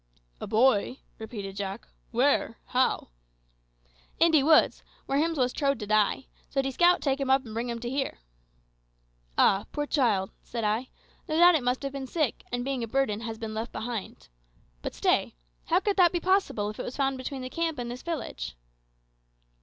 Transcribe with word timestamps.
"A 0.39 0.47
boy!" 0.47 0.97
repeated 1.19 1.55
Jack; 1.57 1.87
"where 2.09 2.57
how?" 2.65 3.09
"In 4.19 4.31
de 4.31 4.41
woods, 4.41 4.81
where 5.05 5.19
hims 5.19 5.37
was 5.37 5.53
trow'd 5.53 5.77
to 5.79 5.85
die; 5.85 6.25
so 6.49 6.59
de 6.59 6.71
scout 6.71 7.01
take 7.01 7.19
him 7.19 7.29
up 7.29 7.45
and 7.45 7.53
bring 7.53 7.69
him 7.69 7.77
to 7.81 7.87
here." 7.87 8.17
"Ah, 9.37 9.67
poor 9.71 9.85
child!" 9.85 10.31
said 10.41 10.63
I; 10.63 10.89
"no 11.29 11.37
doubt 11.37 11.53
it 11.53 11.61
must 11.63 11.83
have 11.83 11.91
been 11.91 12.07
sick, 12.07 12.43
and 12.51 12.65
being 12.65 12.83
a 12.83 12.87
burden, 12.87 13.19
has 13.19 13.37
been 13.37 13.53
left 13.53 13.71
behind. 13.71 14.27
But 14.81 14.95
stay. 14.95 15.35
How 15.65 15.79
could 15.79 15.97
that 15.97 16.11
be 16.11 16.19
possible 16.19 16.71
if 16.71 16.79
it 16.79 16.83
was 16.83 16.97
found 16.97 17.19
between 17.19 17.43
the 17.43 17.47
camp 17.51 17.77
and 17.77 17.91
this 17.91 18.01
village?" 18.01 18.55